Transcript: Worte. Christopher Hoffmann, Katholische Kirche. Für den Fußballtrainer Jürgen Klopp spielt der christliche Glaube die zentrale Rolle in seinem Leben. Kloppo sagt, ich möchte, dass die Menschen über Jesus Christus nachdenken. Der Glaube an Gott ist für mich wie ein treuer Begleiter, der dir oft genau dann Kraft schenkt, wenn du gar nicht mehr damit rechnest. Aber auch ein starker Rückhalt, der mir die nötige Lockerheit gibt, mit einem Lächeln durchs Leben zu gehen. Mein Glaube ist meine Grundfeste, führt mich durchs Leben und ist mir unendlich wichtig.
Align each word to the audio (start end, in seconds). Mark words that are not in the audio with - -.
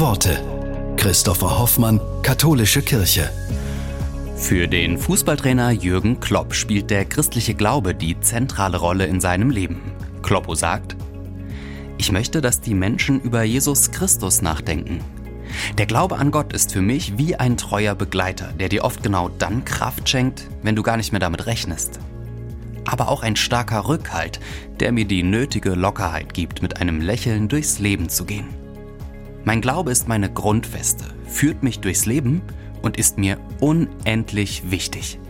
Worte. 0.00 0.42
Christopher 0.98 1.58
Hoffmann, 1.58 2.00
Katholische 2.22 2.82
Kirche. 2.82 3.30
Für 4.36 4.68
den 4.68 4.98
Fußballtrainer 4.98 5.70
Jürgen 5.70 6.20
Klopp 6.20 6.54
spielt 6.54 6.90
der 6.90 7.06
christliche 7.06 7.54
Glaube 7.54 7.94
die 7.94 8.20
zentrale 8.20 8.76
Rolle 8.76 9.06
in 9.06 9.22
seinem 9.22 9.48
Leben. 9.48 9.80
Kloppo 10.22 10.54
sagt, 10.54 10.96
ich 11.96 12.12
möchte, 12.12 12.42
dass 12.42 12.60
die 12.60 12.74
Menschen 12.74 13.20
über 13.22 13.42
Jesus 13.42 13.90
Christus 13.90 14.42
nachdenken. 14.42 15.00
Der 15.78 15.86
Glaube 15.86 16.16
an 16.16 16.30
Gott 16.30 16.52
ist 16.52 16.72
für 16.72 16.82
mich 16.82 17.16
wie 17.16 17.36
ein 17.36 17.56
treuer 17.56 17.94
Begleiter, 17.94 18.52
der 18.52 18.68
dir 18.68 18.84
oft 18.84 19.02
genau 19.02 19.30
dann 19.30 19.64
Kraft 19.64 20.08
schenkt, 20.08 20.46
wenn 20.62 20.76
du 20.76 20.82
gar 20.82 20.98
nicht 20.98 21.12
mehr 21.12 21.20
damit 21.20 21.46
rechnest. 21.46 22.00
Aber 22.84 23.08
auch 23.08 23.22
ein 23.22 23.36
starker 23.36 23.88
Rückhalt, 23.88 24.40
der 24.78 24.92
mir 24.92 25.06
die 25.06 25.22
nötige 25.22 25.70
Lockerheit 25.70 26.34
gibt, 26.34 26.60
mit 26.60 26.82
einem 26.82 27.00
Lächeln 27.00 27.48
durchs 27.48 27.78
Leben 27.78 28.10
zu 28.10 28.26
gehen. 28.26 28.65
Mein 29.46 29.60
Glaube 29.60 29.92
ist 29.92 30.08
meine 30.08 30.28
Grundfeste, 30.28 31.04
führt 31.24 31.62
mich 31.62 31.78
durchs 31.78 32.04
Leben 32.04 32.42
und 32.82 32.96
ist 32.96 33.16
mir 33.16 33.38
unendlich 33.60 34.72
wichtig. 34.72 35.20